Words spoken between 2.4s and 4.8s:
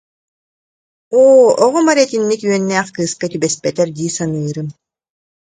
үөннээх кыыска түбэспэтэр дии саныырым